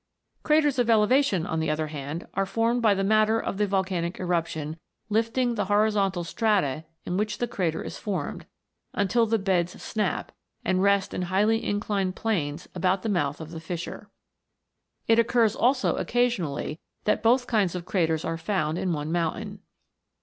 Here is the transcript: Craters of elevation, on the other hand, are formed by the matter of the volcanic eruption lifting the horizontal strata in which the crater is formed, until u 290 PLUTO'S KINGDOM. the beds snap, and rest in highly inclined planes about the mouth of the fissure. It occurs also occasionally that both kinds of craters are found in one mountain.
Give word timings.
Craters 0.41 0.79
of 0.79 0.89
elevation, 0.89 1.45
on 1.45 1.59
the 1.59 1.69
other 1.69 1.85
hand, 1.85 2.25
are 2.33 2.47
formed 2.47 2.81
by 2.81 2.95
the 2.95 3.03
matter 3.03 3.39
of 3.39 3.57
the 3.59 3.67
volcanic 3.67 4.19
eruption 4.19 4.79
lifting 5.09 5.53
the 5.53 5.65
horizontal 5.65 6.23
strata 6.23 6.85
in 7.05 7.17
which 7.17 7.37
the 7.37 7.47
crater 7.47 7.83
is 7.83 7.99
formed, 7.99 8.47
until 8.95 9.25
u 9.25 9.37
290 9.37 9.43
PLUTO'S 9.43 9.45
KINGDOM. 9.45 9.69
the 9.69 9.75
beds 9.75 9.83
snap, 10.25 10.31
and 10.65 10.81
rest 10.81 11.13
in 11.13 11.21
highly 11.29 11.63
inclined 11.63 12.15
planes 12.15 12.67
about 12.73 13.03
the 13.03 13.09
mouth 13.09 13.39
of 13.39 13.51
the 13.51 13.59
fissure. 13.59 14.09
It 15.07 15.19
occurs 15.19 15.55
also 15.55 15.95
occasionally 15.97 16.79
that 17.03 17.21
both 17.21 17.45
kinds 17.45 17.75
of 17.75 17.85
craters 17.85 18.25
are 18.25 18.37
found 18.39 18.79
in 18.79 18.93
one 18.93 19.11
mountain. 19.11 19.59